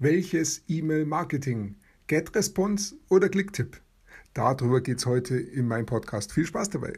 Welches 0.00 0.62
E-Mail-Marketing? 0.68 1.74
GetResponse 2.06 2.94
oder 3.08 3.28
Clicktip? 3.28 3.80
Darüber 4.32 4.80
geht 4.80 4.98
es 4.98 5.06
heute 5.06 5.36
in 5.36 5.66
meinem 5.66 5.86
Podcast. 5.86 6.32
Viel 6.32 6.46
Spaß 6.46 6.70
dabei! 6.70 6.92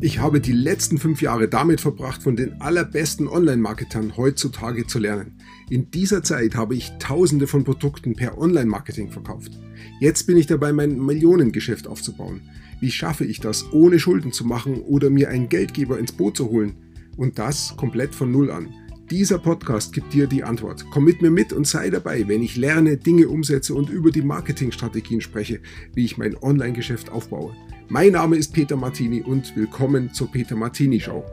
Ich 0.00 0.18
habe 0.18 0.40
die 0.40 0.52
letzten 0.52 0.98
fünf 0.98 1.22
Jahre 1.22 1.46
damit 1.46 1.80
verbracht, 1.80 2.24
von 2.24 2.34
den 2.34 2.60
allerbesten 2.60 3.28
Online-Marketern 3.28 4.16
heutzutage 4.16 4.84
zu 4.88 4.98
lernen. 4.98 5.38
In 5.70 5.92
dieser 5.92 6.24
Zeit 6.24 6.56
habe 6.56 6.74
ich 6.74 6.90
tausende 6.98 7.46
von 7.46 7.62
Produkten 7.62 8.16
per 8.16 8.36
Online-Marketing 8.36 9.12
verkauft. 9.12 9.52
Jetzt 10.00 10.26
bin 10.26 10.36
ich 10.36 10.48
dabei, 10.48 10.72
mein 10.72 10.98
Millionengeschäft 10.98 11.86
aufzubauen. 11.86 12.40
Wie 12.80 12.90
schaffe 12.90 13.26
ich 13.26 13.38
das, 13.38 13.72
ohne 13.72 14.00
Schulden 14.00 14.32
zu 14.32 14.44
machen 14.44 14.80
oder 14.80 15.08
mir 15.08 15.28
einen 15.28 15.48
Geldgeber 15.48 16.00
ins 16.00 16.10
Boot 16.10 16.36
zu 16.36 16.50
holen? 16.50 16.74
Und 17.16 17.38
das 17.38 17.74
komplett 17.78 18.14
von 18.14 18.30
Null 18.30 18.50
an. 18.50 18.68
Dieser 19.10 19.38
Podcast 19.38 19.94
gibt 19.94 20.12
dir 20.12 20.26
die 20.26 20.44
Antwort. 20.44 20.84
Komm 20.90 21.04
mit 21.04 21.22
mir 21.22 21.30
mit 21.30 21.52
und 21.52 21.66
sei 21.66 21.88
dabei, 21.88 22.28
wenn 22.28 22.42
ich 22.42 22.56
lerne, 22.56 22.98
Dinge 22.98 23.28
umsetze 23.28 23.74
und 23.74 23.88
über 23.88 24.10
die 24.10 24.20
Marketingstrategien 24.20 25.22
spreche, 25.22 25.60
wie 25.94 26.04
ich 26.04 26.18
mein 26.18 26.36
Online-Geschäft 26.36 27.10
aufbaue. 27.10 27.54
Mein 27.88 28.12
Name 28.12 28.36
ist 28.36 28.52
Peter 28.52 28.76
Martini 28.76 29.22
und 29.22 29.56
willkommen 29.56 30.12
zur 30.12 30.30
Peter 30.30 30.56
Martini 30.56 31.00
Show. 31.00 31.24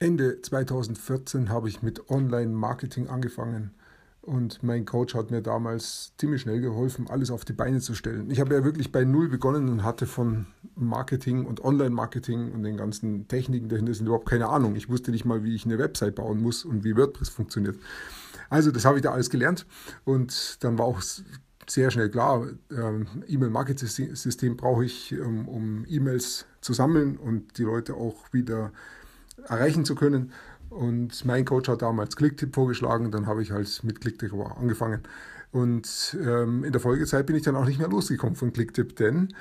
Ende 0.00 0.40
2014 0.40 1.50
habe 1.50 1.68
ich 1.68 1.82
mit 1.82 2.10
Online-Marketing 2.10 3.06
angefangen 3.06 3.74
und 4.22 4.62
mein 4.62 4.86
Coach 4.86 5.14
hat 5.14 5.30
mir 5.30 5.42
damals 5.42 6.14
ziemlich 6.16 6.42
schnell 6.42 6.60
geholfen, 6.60 7.08
alles 7.08 7.30
auf 7.30 7.44
die 7.44 7.52
Beine 7.52 7.80
zu 7.80 7.94
stellen. 7.94 8.30
Ich 8.30 8.40
habe 8.40 8.54
ja 8.54 8.64
wirklich 8.64 8.90
bei 8.90 9.04
Null 9.04 9.28
begonnen 9.28 9.68
und 9.68 9.84
hatte 9.84 10.06
von 10.06 10.46
Marketing 10.74 11.44
und 11.44 11.64
Online-Marketing 11.64 12.52
und 12.52 12.62
den 12.62 12.76
ganzen 12.76 13.28
Techniken 13.28 13.68
dahinter 13.68 13.94
sind 13.94 14.06
überhaupt 14.06 14.28
keine 14.28 14.48
Ahnung. 14.48 14.74
Ich 14.76 14.88
wusste 14.88 15.10
nicht 15.10 15.24
mal, 15.24 15.44
wie 15.44 15.54
ich 15.54 15.64
eine 15.64 15.78
Website 15.78 16.14
bauen 16.14 16.40
muss 16.40 16.64
und 16.64 16.84
wie 16.84 16.96
WordPress 16.96 17.28
funktioniert. 17.28 17.76
Also 18.50 18.70
das 18.70 18.84
habe 18.84 18.98
ich 18.98 19.02
da 19.02 19.12
alles 19.12 19.30
gelernt 19.30 19.66
und 20.04 20.62
dann 20.64 20.78
war 20.78 20.86
auch 20.86 21.02
sehr 21.68 21.90
schnell 21.90 22.10
klar, 22.10 22.46
ähm, 22.70 23.06
E-Mail-Marketing-System 23.26 24.56
brauche 24.56 24.84
ich, 24.84 25.12
ähm, 25.12 25.48
um 25.48 25.84
E-Mails 25.88 26.46
zu 26.60 26.72
sammeln 26.72 27.16
und 27.16 27.58
die 27.58 27.62
Leute 27.62 27.94
auch 27.94 28.32
wieder 28.32 28.72
erreichen 29.44 29.84
zu 29.84 29.94
können. 29.94 30.32
Und 30.70 31.24
mein 31.24 31.44
Coach 31.44 31.68
hat 31.68 31.82
damals 31.82 32.16
Clicktip 32.16 32.54
vorgeschlagen, 32.54 33.10
dann 33.10 33.26
habe 33.26 33.42
ich 33.42 33.52
halt 33.52 33.84
mit 33.84 34.00
Clicktip 34.00 34.32
angefangen. 34.32 35.02
Und 35.50 36.16
ähm, 36.18 36.64
in 36.64 36.72
der 36.72 36.80
Folgezeit 36.80 37.26
bin 37.26 37.36
ich 37.36 37.42
dann 37.42 37.56
auch 37.56 37.66
nicht 37.66 37.78
mehr 37.78 37.88
losgekommen 37.88 38.36
von 38.36 38.52
Clicktip, 38.52 38.96
denn 38.96 39.34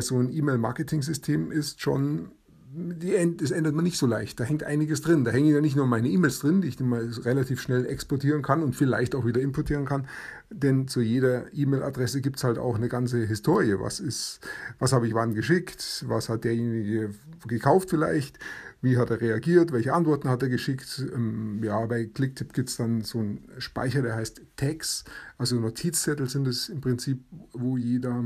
so 0.00 0.18
ein 0.18 0.32
E-Mail-Marketing-System 0.32 1.50
ist 1.50 1.80
schon, 1.80 2.30
die, 2.76 3.36
das 3.36 3.50
ändert 3.50 3.74
man 3.74 3.84
nicht 3.84 3.98
so 3.98 4.06
leicht. 4.06 4.38
Da 4.40 4.44
hängt 4.44 4.64
einiges 4.64 5.00
drin. 5.00 5.24
Da 5.24 5.30
hängen 5.30 5.52
ja 5.52 5.60
nicht 5.60 5.76
nur 5.76 5.86
meine 5.86 6.08
E-Mails 6.08 6.40
drin, 6.40 6.60
die 6.60 6.68
ich 6.68 6.80
mal 6.80 7.08
relativ 7.24 7.60
schnell 7.60 7.86
exportieren 7.86 8.42
kann 8.42 8.62
und 8.62 8.74
vielleicht 8.74 9.14
auch 9.14 9.24
wieder 9.24 9.40
importieren 9.40 9.84
kann, 9.84 10.06
denn 10.50 10.88
zu 10.88 11.00
jeder 11.00 11.52
E-Mail-Adresse 11.52 12.20
gibt 12.20 12.36
es 12.36 12.44
halt 12.44 12.58
auch 12.58 12.76
eine 12.76 12.88
ganze 12.88 13.24
Historie. 13.26 13.76
Was 13.78 14.40
was 14.78 14.92
habe 14.92 15.06
ich 15.06 15.14
wann 15.14 15.34
geschickt? 15.34 16.04
Was 16.08 16.28
hat 16.28 16.44
derjenige 16.44 17.10
gekauft 17.46 17.90
vielleicht? 17.90 18.38
Wie 18.84 18.98
hat 18.98 19.08
er 19.08 19.20
reagiert? 19.20 19.72
Welche 19.72 19.94
Antworten 19.94 20.28
hat 20.28 20.42
er 20.42 20.50
geschickt? 20.50 21.02
Ähm, 21.14 21.60
ja, 21.64 21.86
bei 21.86 22.04
Clicktip 22.04 22.52
gibt 22.52 22.68
es 22.68 22.76
dann 22.76 23.00
so 23.00 23.18
einen 23.18 23.48
Speicher, 23.56 24.02
der 24.02 24.14
heißt 24.14 24.42
Tags. 24.56 25.04
Also 25.38 25.58
Notizzettel 25.58 26.28
sind 26.28 26.46
es 26.46 26.68
im 26.68 26.82
Prinzip, 26.82 27.24
wo 27.54 27.78
jeder, 27.78 28.24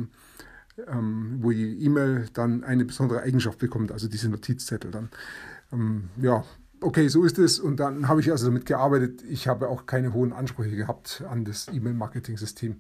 ähm, 0.87 1.39
wo 1.41 1.51
die 1.51 1.85
E-Mail 1.85 2.27
dann 2.33 2.65
eine 2.65 2.85
besondere 2.85 3.23
Eigenschaft 3.23 3.59
bekommt, 3.59 3.93
also 3.93 4.09
diese 4.09 4.29
Notizzettel 4.29 4.91
dann. 4.91 5.09
Ähm, 5.73 6.11
ja, 6.21 6.45
okay, 6.81 7.09
so 7.09 7.25
ist 7.25 7.39
es. 7.39 7.59
Und 7.59 7.81
dann 7.81 8.09
habe 8.09 8.21
ich 8.21 8.31
also 8.31 8.47
damit 8.47 8.67
gearbeitet. 8.67 9.23
Ich 9.29 9.49
habe 9.49 9.69
auch 9.69 9.87
keine 9.87 10.13
hohen 10.13 10.33
Ansprüche 10.33 10.77
gehabt 10.77 11.25
an 11.29 11.45
das 11.45 11.69
E-Mail-Marketing-System. 11.73 12.77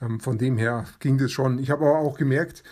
Ähm, 0.00 0.20
von 0.20 0.38
dem 0.38 0.56
her 0.56 0.84
ging 1.00 1.18
das 1.18 1.32
schon. 1.32 1.58
Ich 1.58 1.70
habe 1.70 1.86
aber 1.86 1.98
auch 1.98 2.18
gemerkt, 2.18 2.62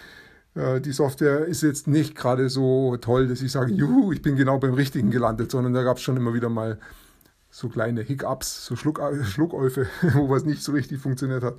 äh, 0.54 0.80
die 0.80 0.92
Software 0.92 1.46
ist 1.46 1.62
jetzt 1.62 1.86
nicht 1.86 2.14
gerade 2.14 2.48
so 2.48 2.96
toll, 2.96 3.28
dass 3.28 3.42
ich 3.42 3.52
sage, 3.52 3.72
juhu, 3.72 4.12
ich 4.12 4.22
bin 4.22 4.36
genau 4.36 4.58
beim 4.58 4.74
Richtigen 4.74 5.10
gelandet, 5.10 5.50
sondern 5.50 5.72
da 5.72 5.82
gab 5.82 5.98
es 5.98 6.02
schon 6.02 6.16
immer 6.16 6.34
wieder 6.34 6.48
mal 6.48 6.78
so 7.50 7.68
kleine 7.68 8.02
Hiccups, 8.02 8.66
so 8.66 8.76
Schluck, 8.76 9.00
Schluckäufe, 9.24 9.86
wo 10.14 10.28
was 10.28 10.44
nicht 10.44 10.62
so 10.62 10.72
richtig 10.72 11.00
funktioniert 11.00 11.42
hat. 11.42 11.56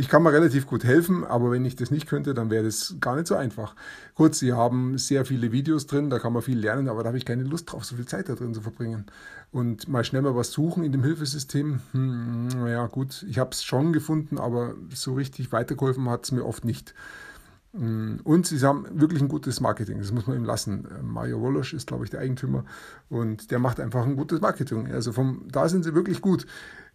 Ich 0.00 0.08
kann 0.08 0.22
mir 0.22 0.32
relativ 0.32 0.66
gut 0.66 0.82
helfen, 0.82 1.24
aber 1.24 1.50
wenn 1.50 1.62
ich 1.66 1.76
das 1.76 1.90
nicht 1.90 2.06
könnte, 2.06 2.32
dann 2.32 2.48
wäre 2.48 2.64
das 2.64 2.96
gar 3.00 3.16
nicht 3.16 3.26
so 3.26 3.34
einfach. 3.34 3.74
Kurz, 4.14 4.38
Sie 4.38 4.54
haben 4.54 4.96
sehr 4.96 5.26
viele 5.26 5.52
Videos 5.52 5.86
drin, 5.86 6.08
da 6.08 6.18
kann 6.18 6.32
man 6.32 6.40
viel 6.40 6.58
lernen, 6.58 6.88
aber 6.88 7.02
da 7.02 7.08
habe 7.08 7.18
ich 7.18 7.26
keine 7.26 7.42
Lust 7.42 7.70
drauf, 7.70 7.84
so 7.84 7.96
viel 7.96 8.06
Zeit 8.06 8.30
da 8.30 8.34
drin 8.34 8.54
zu 8.54 8.62
verbringen. 8.62 9.04
Und 9.52 9.88
mal 9.88 10.02
schnell 10.02 10.22
mal 10.22 10.34
was 10.34 10.52
suchen 10.52 10.84
in 10.84 10.92
dem 10.92 11.04
Hilfesystem, 11.04 11.80
hm, 11.92 12.48
naja 12.48 12.86
gut, 12.86 13.26
ich 13.28 13.38
habe 13.38 13.50
es 13.50 13.62
schon 13.62 13.92
gefunden, 13.92 14.38
aber 14.38 14.74
so 14.88 15.12
richtig 15.12 15.52
weitergeholfen 15.52 16.08
hat 16.08 16.24
es 16.24 16.32
mir 16.32 16.46
oft 16.46 16.64
nicht. 16.64 16.94
Mm, 17.74 18.16
und 18.24 18.46
sie 18.46 18.66
haben 18.66 18.86
wirklich 18.98 19.20
ein 19.20 19.28
gutes 19.28 19.60
Marketing, 19.60 19.98
das 19.98 20.12
muss 20.12 20.26
man 20.26 20.38
ihm 20.38 20.44
lassen. 20.44 20.88
Mario 21.02 21.42
Wolosch 21.42 21.74
ist, 21.74 21.88
glaube 21.88 22.04
ich, 22.04 22.10
der 22.10 22.20
Eigentümer 22.20 22.64
und 23.10 23.50
der 23.50 23.58
macht 23.58 23.78
einfach 23.78 24.06
ein 24.06 24.16
gutes 24.16 24.40
Marketing. 24.40 24.90
Also 24.90 25.12
vom, 25.12 25.42
da 25.52 25.68
sind 25.68 25.84
sie 25.84 25.94
wirklich 25.94 26.22
gut. 26.22 26.46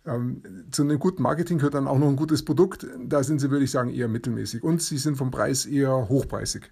Ähm, 0.05 0.41
zu 0.71 0.83
einem 0.83 0.99
guten 0.99 1.23
Marketing 1.23 1.57
gehört 1.57 1.73
dann 1.73 1.87
auch 1.87 1.97
noch 1.97 2.07
ein 2.07 2.15
gutes 2.15 2.45
Produkt. 2.45 2.85
Da 3.03 3.23
sind 3.23 3.39
sie, 3.39 3.49
würde 3.49 3.65
ich 3.65 3.71
sagen, 3.71 3.89
eher 3.89 4.07
mittelmäßig. 4.07 4.63
Und 4.63 4.81
sie 4.81 4.97
sind 4.97 5.17
vom 5.17 5.31
Preis 5.31 5.65
eher 5.65 6.09
hochpreisig. 6.09 6.71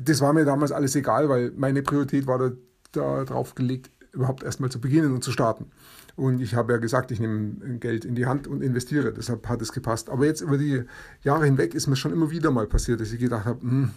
Das 0.00 0.20
war 0.20 0.32
mir 0.32 0.44
damals 0.44 0.72
alles 0.72 0.94
egal, 0.96 1.28
weil 1.28 1.52
meine 1.56 1.82
Priorität 1.82 2.26
war 2.26 2.38
da, 2.92 3.24
da 3.24 3.44
gelegt, 3.54 3.90
überhaupt 4.12 4.42
erstmal 4.42 4.70
zu 4.70 4.80
beginnen 4.80 5.12
und 5.12 5.22
zu 5.22 5.30
starten. 5.30 5.66
Und 6.16 6.40
ich 6.40 6.54
habe 6.54 6.72
ja 6.72 6.78
gesagt, 6.78 7.12
ich 7.12 7.20
nehme 7.20 7.78
Geld 7.78 8.04
in 8.04 8.16
die 8.16 8.26
Hand 8.26 8.48
und 8.48 8.62
investiere. 8.62 9.12
Deshalb 9.12 9.48
hat 9.48 9.62
es 9.62 9.72
gepasst. 9.72 10.10
Aber 10.10 10.24
jetzt 10.24 10.40
über 10.40 10.58
die 10.58 10.82
Jahre 11.22 11.44
hinweg 11.44 11.74
ist 11.74 11.86
mir 11.86 11.94
schon 11.94 12.12
immer 12.12 12.30
wieder 12.30 12.50
mal 12.50 12.66
passiert, 12.66 13.00
dass 13.00 13.12
ich 13.12 13.20
gedacht 13.20 13.44
habe, 13.44 13.60
hm, 13.60 13.90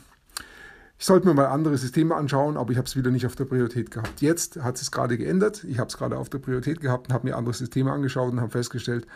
ich 1.01 1.07
sollte 1.07 1.27
mir 1.27 1.33
mal 1.33 1.47
andere 1.47 1.79
Systeme 1.79 2.13
anschauen, 2.13 2.57
aber 2.57 2.71
ich 2.71 2.77
habe 2.77 2.85
es 2.85 2.95
wieder 2.95 3.09
nicht 3.09 3.25
auf 3.25 3.35
der 3.35 3.45
Priorität 3.45 3.89
gehabt. 3.89 4.21
Jetzt 4.21 4.57
hat 4.61 4.79
es 4.79 4.91
gerade 4.91 5.17
geändert. 5.17 5.63
Ich 5.63 5.79
habe 5.79 5.87
es 5.87 5.97
gerade 5.97 6.15
auf 6.15 6.29
der 6.29 6.37
Priorität 6.37 6.79
gehabt 6.79 7.07
und 7.07 7.13
habe 7.15 7.27
mir 7.27 7.37
andere 7.37 7.55
Systeme 7.55 7.91
angeschaut 7.91 8.31
und 8.31 8.39
habe 8.39 8.51
festgestellt, 8.51 9.07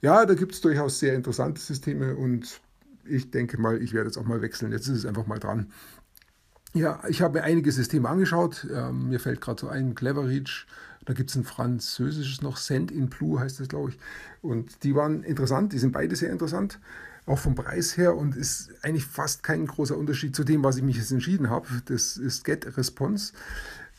ja, 0.00 0.26
da 0.26 0.34
gibt 0.34 0.54
es 0.54 0.60
durchaus 0.62 0.98
sehr 0.98 1.14
interessante 1.14 1.60
Systeme 1.60 2.16
und 2.16 2.60
ich 3.04 3.30
denke 3.30 3.56
mal, 3.56 3.80
ich 3.80 3.92
werde 3.92 4.08
jetzt 4.08 4.16
auch 4.16 4.24
mal 4.24 4.42
wechseln. 4.42 4.72
Jetzt 4.72 4.88
ist 4.88 4.98
es 4.98 5.06
einfach 5.06 5.28
mal 5.28 5.38
dran. 5.38 5.70
Ja, 6.74 7.00
ich 7.08 7.22
habe 7.22 7.38
mir 7.38 7.44
einige 7.44 7.70
Systeme 7.70 8.08
angeschaut. 8.08 8.66
Ähm, 8.74 9.08
mir 9.08 9.20
fällt 9.20 9.40
gerade 9.40 9.60
so 9.60 9.68
ein, 9.68 9.94
Cleverreach. 9.94 10.66
Da 11.04 11.12
gibt 11.12 11.30
es 11.30 11.36
ein 11.36 11.44
französisches 11.44 12.42
noch, 12.42 12.56
Send 12.56 12.90
in 12.90 13.10
Blue 13.10 13.38
heißt 13.38 13.60
das, 13.60 13.68
glaube 13.68 13.90
ich. 13.90 13.98
Und 14.42 14.82
die 14.82 14.96
waren 14.96 15.22
interessant, 15.22 15.72
die 15.72 15.78
sind 15.78 15.92
beide 15.92 16.16
sehr 16.16 16.32
interessant, 16.32 16.80
auch 17.28 17.38
vom 17.38 17.54
Preis 17.54 17.96
her 17.96 18.16
und 18.16 18.36
ist 18.36 18.70
eigentlich 18.82 19.06
fast 19.06 19.42
kein 19.42 19.66
großer 19.66 19.96
Unterschied 19.96 20.34
zu 20.34 20.44
dem, 20.44 20.64
was 20.64 20.76
ich 20.76 20.82
mich 20.82 20.96
jetzt 20.96 21.12
entschieden 21.12 21.50
habe. 21.50 21.66
Das 21.86 22.16
ist 22.16 22.44
Get 22.44 22.76
Response. 22.76 23.32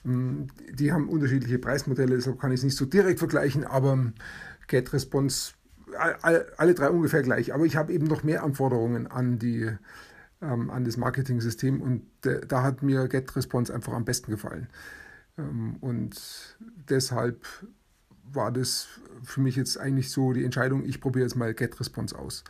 Ähm, 0.05 0.47
die 0.71 0.91
haben 0.91 1.09
unterschiedliche 1.09 1.59
Preismodelle, 1.59 2.15
deshalb 2.15 2.39
kann 2.39 2.51
ich 2.51 2.59
es 2.59 2.63
nicht 2.63 2.77
so 2.77 2.85
direkt 2.85 3.19
vergleichen, 3.19 3.63
aber 3.63 4.11
Get 4.67 4.93
Response, 4.93 5.53
alle 5.97 6.73
drei 6.75 6.89
ungefähr 6.89 7.23
gleich. 7.23 7.53
Aber 7.53 7.65
ich 7.65 7.75
habe 7.75 7.93
eben 7.93 8.05
noch 8.05 8.23
mehr 8.23 8.43
Anforderungen 8.43 9.07
an 9.07 9.39
die 9.39 9.71
ähm, 10.41 10.69
an 10.69 10.85
das 10.85 10.97
Marketing-System 10.97 11.81
und 11.81 12.03
da 12.21 12.63
hat 12.63 12.81
mir 12.83 13.07
GetResponse 13.07 13.73
einfach 13.73 13.93
am 13.93 14.05
besten 14.05 14.31
gefallen. 14.31 14.67
Ähm, 15.37 15.77
und 15.81 16.57
deshalb 16.89 17.45
war 18.31 18.51
das 18.51 18.87
für 19.23 19.41
mich 19.41 19.55
jetzt 19.55 19.77
eigentlich 19.77 20.11
so 20.11 20.33
die 20.33 20.45
Entscheidung, 20.45 20.85
ich 20.85 21.01
probiere 21.01 21.25
jetzt 21.25 21.35
mal 21.35 21.53
GetResponse 21.53 22.17
aus. 22.17 22.43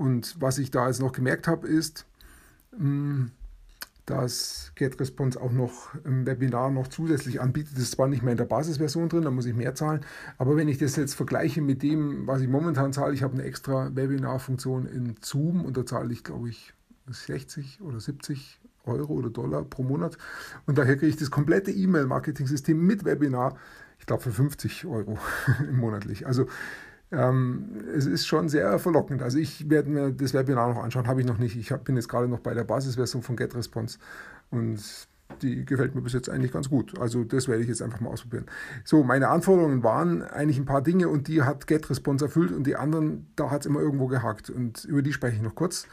Und 0.00 0.40
was 0.40 0.56
ich 0.56 0.70
da 0.70 0.86
jetzt 0.86 1.02
noch 1.02 1.12
gemerkt 1.12 1.46
habe, 1.46 1.68
ist, 1.68 2.06
hm, 2.74 3.32
dass 4.06 4.72
GetResponse 4.74 5.38
auch 5.38 5.52
noch 5.52 5.94
im 6.04 6.24
Webinar 6.24 6.70
noch 6.70 6.88
zusätzlich 6.88 7.42
anbietet. 7.42 7.74
Das 7.74 7.82
ist 7.82 7.92
zwar 7.92 8.08
nicht 8.08 8.22
mehr 8.22 8.32
in 8.32 8.38
der 8.38 8.46
Basisversion 8.46 9.10
drin, 9.10 9.24
da 9.24 9.30
muss 9.30 9.44
ich 9.44 9.54
mehr 9.54 9.74
zahlen, 9.74 10.00
aber 10.38 10.56
wenn 10.56 10.68
ich 10.68 10.78
das 10.78 10.96
jetzt 10.96 11.12
vergleiche 11.12 11.60
mit 11.60 11.82
dem, 11.82 12.26
was 12.26 12.40
ich 12.40 12.48
momentan 12.48 12.94
zahle, 12.94 13.12
ich 13.12 13.22
habe 13.22 13.34
eine 13.34 13.42
extra 13.42 13.94
Webinar-Funktion 13.94 14.86
in 14.86 15.16
Zoom 15.20 15.66
und 15.66 15.76
da 15.76 15.84
zahle 15.84 16.14
ich, 16.14 16.24
glaube 16.24 16.48
ich, 16.48 16.72
60 17.06 17.82
oder 17.82 18.00
70 18.00 18.58
Euro 18.84 19.12
oder 19.12 19.28
Dollar 19.28 19.64
pro 19.64 19.82
Monat. 19.82 20.16
Und 20.64 20.78
daher 20.78 20.96
kriege 20.96 21.08
ich 21.08 21.18
das 21.18 21.30
komplette 21.30 21.72
E-Mail-Marketing-System 21.72 22.86
mit 22.86 23.04
Webinar, 23.04 23.58
ich 23.98 24.06
glaube 24.06 24.22
für 24.22 24.32
50 24.32 24.86
Euro 24.86 25.18
monatlich. 25.70 26.26
Also 26.26 26.46
ähm, 27.12 27.70
es 27.94 28.06
ist 28.06 28.26
schon 28.26 28.48
sehr 28.48 28.78
verlockend. 28.78 29.22
Also 29.22 29.38
ich 29.38 29.68
werde 29.68 29.90
mir 29.90 30.10
das 30.12 30.34
Webinar 30.34 30.72
noch 30.72 30.82
anschauen, 30.82 31.06
habe 31.06 31.20
ich 31.20 31.26
noch 31.26 31.38
nicht. 31.38 31.56
Ich 31.56 31.72
hab, 31.72 31.84
bin 31.84 31.96
jetzt 31.96 32.08
gerade 32.08 32.28
noch 32.28 32.40
bei 32.40 32.54
der 32.54 32.64
Basisversion 32.64 33.22
von 33.22 33.36
GetResponse 33.36 33.98
und 34.50 34.80
die 35.42 35.64
gefällt 35.64 35.94
mir 35.94 36.02
bis 36.02 36.12
jetzt 36.12 36.28
eigentlich 36.28 36.52
ganz 36.52 36.68
gut. 36.68 36.98
Also 36.98 37.24
das 37.24 37.48
werde 37.48 37.62
ich 37.62 37.68
jetzt 37.68 37.82
einfach 37.82 38.00
mal 38.00 38.10
ausprobieren. 38.10 38.46
So, 38.84 39.02
meine 39.02 39.28
Anforderungen 39.28 39.82
waren 39.82 40.22
eigentlich 40.22 40.58
ein 40.58 40.64
paar 40.64 40.82
Dinge 40.82 41.08
und 41.08 41.28
die 41.28 41.42
hat 41.42 41.66
GetResponse 41.66 42.26
erfüllt 42.26 42.52
und 42.52 42.66
die 42.66 42.76
anderen, 42.76 43.26
da 43.36 43.50
hat 43.50 43.60
es 43.60 43.66
immer 43.66 43.80
irgendwo 43.80 44.06
gehakt 44.06 44.50
und 44.50 44.84
über 44.84 45.02
die 45.02 45.12
spreche 45.12 45.36
ich 45.36 45.42
noch 45.42 45.54
kurz. 45.54 45.86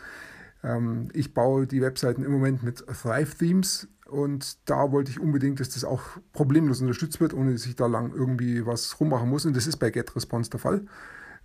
Ähm, 0.64 1.10
ich 1.14 1.34
baue 1.34 1.68
die 1.68 1.82
Webseiten 1.82 2.24
im 2.24 2.32
Moment 2.32 2.64
mit 2.64 2.86
Thrive 2.88 3.36
Themes 3.38 3.88
Und 4.10 4.58
da 4.70 4.92
wollte 4.92 5.12
ich 5.12 5.20
unbedingt, 5.20 5.60
dass 5.60 5.70
das 5.70 5.84
auch 5.84 6.02
problemlos 6.34 6.82
unterstützt 6.82 7.20
wird, 7.20 7.34
ohne 7.34 7.54
dass 7.54 7.66
ich 7.66 7.76
da 7.76 7.88
lang 7.88 8.14
irgendwie 8.14 8.66
was 8.66 9.00
rummachen 9.00 9.30
muss. 9.30 9.46
Und 9.46 9.56
das 9.56 9.68
ist 9.68 9.78
bei 9.78 9.90
GetResponse 9.90 10.50
der 10.50 10.60
Fall. 10.60 10.82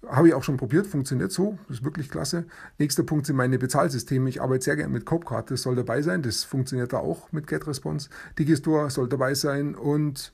Habe 0.09 0.29
ich 0.29 0.35
auch 0.35 0.43
schon 0.43 0.57
probiert, 0.57 0.87
funktioniert 0.87 1.31
so, 1.31 1.59
das 1.69 1.79
ist 1.79 1.85
wirklich 1.85 2.11
klasse. 2.11 2.45
Nächster 2.79 3.05
Punkt 3.05 3.27
sind 3.27 3.37
meine 3.37 3.59
Bezahlsysteme. 3.59 4.29
Ich 4.29 4.43
arbeite 4.43 4.65
sehr 4.65 4.77
gerne 4.77 4.93
mit 4.93 5.07
Copecard, 5.07 5.51
das 5.51 5.63
soll 5.63 5.77
dabei 5.77 6.03
sein, 6.03 6.23
das 6.23 6.43
funktioniert 6.43 6.93
da 6.93 6.99
auch 6.99 7.31
mit 7.31 7.47
GetResponse. 7.47 8.09
Digistore 8.37 8.91
soll 8.91 9.09
dabei 9.09 9.35
sein 9.35 9.77
und 9.77 10.33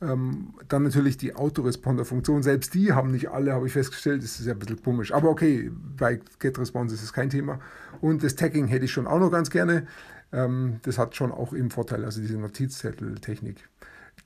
ähm, 0.00 0.54
dann 0.68 0.82
natürlich 0.82 1.16
die 1.16 1.34
Autoresponder-Funktion. 1.34 2.42
Selbst 2.42 2.74
die 2.74 2.92
haben 2.92 3.12
nicht 3.12 3.30
alle, 3.30 3.52
habe 3.52 3.66
ich 3.66 3.72
festgestellt, 3.72 4.22
das 4.22 4.40
ist 4.40 4.46
ja 4.46 4.52
ein 4.52 4.58
bisschen 4.58 4.82
komisch. 4.82 5.12
Aber 5.12 5.30
okay, 5.30 5.70
bei 5.96 6.20
GetResponse 6.40 6.94
ist 6.94 7.02
es 7.04 7.12
kein 7.12 7.30
Thema. 7.30 7.60
Und 8.00 8.22
das 8.22 8.34
Tagging 8.34 8.66
hätte 8.66 8.84
ich 8.84 8.92
schon 8.92 9.06
auch 9.06 9.20
noch 9.20 9.30
ganz 9.30 9.50
gerne. 9.50 9.86
Ähm, 10.34 10.80
das 10.82 10.98
hat 10.98 11.14
schon 11.14 11.32
auch 11.32 11.54
eben 11.54 11.70
Vorteil, 11.70 12.04
also 12.04 12.20
diese 12.20 12.36
Notizzettel-Technik. 12.36 13.68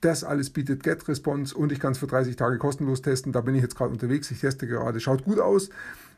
Das 0.01 0.23
alles 0.23 0.49
bietet 0.49 0.83
GetResponse 0.83 1.55
und 1.55 1.71
ich 1.71 1.79
kann 1.79 1.91
es 1.91 1.97
für 1.97 2.07
30 2.07 2.35
Tage 2.35 2.57
kostenlos 2.57 3.01
testen. 3.01 3.31
Da 3.31 3.41
bin 3.41 3.55
ich 3.55 3.61
jetzt 3.61 3.75
gerade 3.75 3.91
unterwegs. 3.91 4.31
Ich 4.31 4.39
teste 4.39 4.65
gerade. 4.65 4.99
Schaut 4.99 5.25
gut 5.25 5.39
aus. 5.39 5.69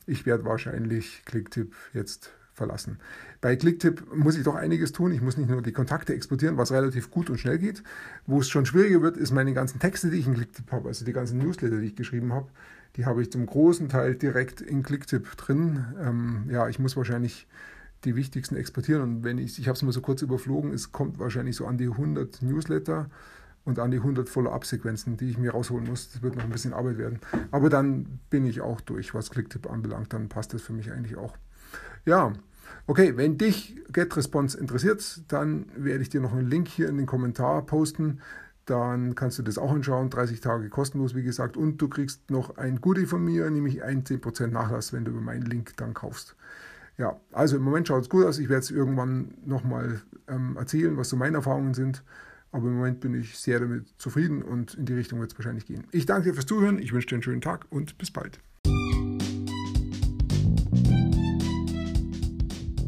Ich 0.05 0.25
werde 0.25 0.45
wahrscheinlich 0.45 1.23
Clicktip 1.25 1.73
jetzt 1.93 2.31
verlassen. 2.53 2.99
Bei 3.39 3.55
Clicktip 3.55 4.13
muss 4.13 4.37
ich 4.37 4.43
doch 4.43 4.55
einiges 4.55 4.91
tun. 4.91 5.11
Ich 5.11 5.21
muss 5.21 5.37
nicht 5.37 5.49
nur 5.49 5.63
die 5.63 5.71
Kontakte 5.71 6.13
exportieren, 6.13 6.57
was 6.57 6.71
relativ 6.71 7.09
gut 7.09 7.29
und 7.29 7.39
schnell 7.39 7.57
geht. 7.57 7.81
Wo 8.27 8.39
es 8.39 8.49
schon 8.49 8.65
schwieriger 8.65 9.01
wird, 9.01 9.17
ist 9.17 9.31
meine 9.31 9.53
ganzen 9.53 9.79
Texte, 9.79 10.11
die 10.11 10.17
ich 10.17 10.27
in 10.27 10.35
Clicktip 10.35 10.71
habe, 10.71 10.89
also 10.89 11.03
die 11.03 11.13
ganzen 11.13 11.39
Newsletter, 11.39 11.77
die 11.77 11.87
ich 11.87 11.95
geschrieben 11.95 12.33
habe. 12.33 12.49
Die 12.97 13.05
habe 13.05 13.21
ich 13.21 13.31
zum 13.31 13.45
großen 13.45 13.89
Teil 13.89 14.15
direkt 14.15 14.61
in 14.61 14.83
Clicktip 14.83 15.37
drin. 15.37 15.85
Ähm, 15.99 16.43
ja, 16.49 16.67
ich 16.67 16.77
muss 16.77 16.97
wahrscheinlich 16.97 17.47
die 18.03 18.15
wichtigsten 18.15 18.55
exportieren 18.55 19.01
und 19.01 19.23
wenn 19.23 19.37
ich, 19.37 19.59
ich 19.59 19.67
habe 19.67 19.75
es 19.75 19.81
mal 19.83 19.91
so 19.91 20.01
kurz 20.01 20.21
überflogen, 20.21 20.73
es 20.73 20.91
kommt 20.91 21.19
wahrscheinlich 21.19 21.55
so 21.55 21.67
an 21.67 21.77
die 21.77 21.87
100 21.87 22.41
Newsletter 22.41 23.09
und 23.63 23.79
an 23.79 23.91
die 23.91 23.97
100 23.97 24.27
Follow-up-Sequenzen, 24.27 25.17
die 25.17 25.29
ich 25.29 25.37
mir 25.37 25.51
rausholen 25.51 25.87
muss. 25.87 26.11
Das 26.11 26.21
wird 26.21 26.35
noch 26.35 26.43
ein 26.43 26.49
bisschen 26.49 26.73
Arbeit 26.73 26.97
werden. 26.97 27.19
Aber 27.51 27.69
dann 27.69 28.19
bin 28.29 28.45
ich 28.45 28.61
auch 28.61 28.81
durch, 28.81 29.13
was 29.13 29.29
Clicktip 29.29 29.69
anbelangt. 29.69 30.13
Dann 30.13 30.29
passt 30.29 30.53
das 30.53 30.61
für 30.61 30.73
mich 30.73 30.91
eigentlich 30.91 31.15
auch. 31.15 31.35
Ja, 32.05 32.33
okay, 32.87 33.17
wenn 33.17 33.37
dich 33.37 33.79
GetResponse 33.91 34.59
interessiert, 34.59 35.21
dann 35.27 35.67
werde 35.75 36.01
ich 36.01 36.09
dir 36.09 36.21
noch 36.21 36.33
einen 36.33 36.49
Link 36.49 36.67
hier 36.67 36.89
in 36.89 36.97
den 36.97 37.05
Kommentar 37.05 37.65
posten. 37.65 38.21
Dann 38.65 39.15
kannst 39.15 39.37
du 39.37 39.43
das 39.43 39.57
auch 39.57 39.71
anschauen. 39.71 40.09
30 40.09 40.41
Tage 40.41 40.69
kostenlos, 40.69 41.13
wie 41.13 41.23
gesagt. 41.23 41.55
Und 41.55 41.77
du 41.77 41.87
kriegst 41.87 42.31
noch 42.31 42.57
ein 42.57 42.81
Goodie 42.81 43.05
von 43.05 43.23
mir, 43.23 43.49
nämlich 43.49 43.83
ein 43.83 44.03
10% 44.03 44.47
Nachlass, 44.47 44.91
wenn 44.91 45.05
du 45.05 45.11
über 45.11 45.21
meinen 45.21 45.45
Link 45.45 45.77
dann 45.77 45.93
kaufst. 45.93 46.35
Ja, 47.01 47.19
also 47.31 47.57
im 47.57 47.63
Moment 47.63 47.87
schaut 47.87 48.03
es 48.03 48.09
gut 48.09 48.25
aus. 48.25 48.37
Ich 48.37 48.47
werde 48.47 48.59
es 48.59 48.69
irgendwann 48.69 49.33
nochmal 49.43 50.03
ähm, 50.27 50.55
erzählen, 50.55 50.97
was 50.97 51.09
so 51.09 51.15
meine 51.15 51.37
Erfahrungen 51.37 51.73
sind. 51.73 52.03
Aber 52.51 52.67
im 52.67 52.75
Moment 52.75 52.99
bin 52.99 53.15
ich 53.15 53.39
sehr 53.39 53.59
damit 53.59 53.87
zufrieden 53.97 54.43
und 54.43 54.75
in 54.75 54.85
die 54.85 54.93
Richtung 54.93 55.19
wird 55.19 55.31
es 55.31 55.37
wahrscheinlich 55.39 55.65
gehen. 55.65 55.87
Ich 55.89 56.05
danke 56.05 56.29
dir 56.29 56.35
fürs 56.35 56.45
Zuhören, 56.45 56.77
ich 56.77 56.93
wünsche 56.93 57.07
dir 57.07 57.15
einen 57.15 57.23
schönen 57.23 57.41
Tag 57.41 57.65
und 57.71 57.97
bis 57.97 58.11
bald. 58.11 58.39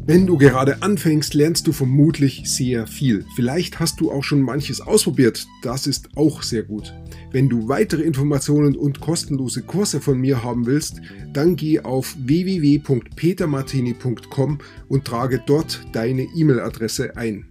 Wenn 0.06 0.28
du 0.28 0.38
gerade 0.38 0.80
anfängst, 0.80 1.34
lernst 1.34 1.66
du 1.66 1.72
vermutlich 1.72 2.44
sehr 2.48 2.86
viel. 2.86 3.26
Vielleicht 3.34 3.80
hast 3.80 4.00
du 4.00 4.12
auch 4.12 4.22
schon 4.22 4.42
manches 4.42 4.80
ausprobiert. 4.80 5.44
Das 5.62 5.88
ist 5.88 6.16
auch 6.16 6.44
sehr 6.44 6.62
gut. 6.62 6.94
Wenn 7.34 7.48
du 7.48 7.68
weitere 7.68 8.02
Informationen 8.02 8.76
und 8.76 9.00
kostenlose 9.00 9.62
Kurse 9.62 10.00
von 10.00 10.20
mir 10.20 10.44
haben 10.44 10.66
willst, 10.66 11.00
dann 11.32 11.56
geh 11.56 11.80
auf 11.80 12.14
www.petermartini.com 12.16 14.58
und 14.86 15.04
trage 15.04 15.42
dort 15.44 15.84
deine 15.90 16.28
E-Mail-Adresse 16.36 17.16
ein. 17.16 17.46